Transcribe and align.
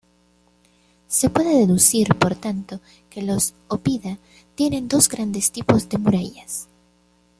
Se 1.07 1.29
puede 1.29 1.55
deducir, 1.59 2.15
por 2.15 2.33
tanto, 2.35 2.79
que 3.11 3.21
los 3.21 3.53
"oppida" 3.67 4.17
tienen 4.55 4.87
dos 4.87 5.07
grandes 5.07 5.51
tipos 5.51 5.87
de 5.89 5.99
murallas. 5.99 6.67